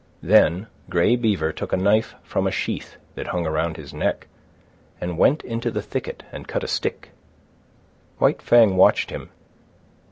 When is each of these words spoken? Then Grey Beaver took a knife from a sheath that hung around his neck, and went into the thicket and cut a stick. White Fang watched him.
Then 0.23 0.65
Grey 0.89 1.15
Beaver 1.15 1.51
took 1.53 1.71
a 1.71 1.77
knife 1.77 2.15
from 2.23 2.47
a 2.47 2.51
sheath 2.51 2.97
that 3.13 3.27
hung 3.27 3.45
around 3.45 3.77
his 3.77 3.93
neck, 3.93 4.25
and 4.99 5.15
went 5.15 5.43
into 5.43 5.69
the 5.69 5.83
thicket 5.83 6.23
and 6.31 6.47
cut 6.47 6.63
a 6.63 6.67
stick. 6.67 7.11
White 8.17 8.41
Fang 8.41 8.77
watched 8.77 9.11
him. 9.11 9.29